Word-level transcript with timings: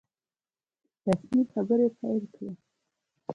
رسمي 1.07 1.41
خبري 1.53 1.87
پیل 1.97 2.23
کړې. 2.33 2.51